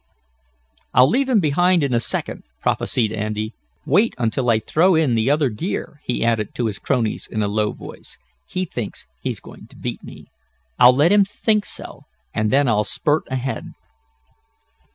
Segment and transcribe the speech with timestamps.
[0.95, 3.53] "I'll leave him behind in a second," prophesied Andy.
[3.85, 7.47] "Wait until I throw in the other gear," he added to his cronies in a
[7.47, 8.17] low voice.
[8.47, 10.25] "He thinks he's going to beat me.
[10.79, 13.73] I'll let him think so, and then I'll spurt ahead."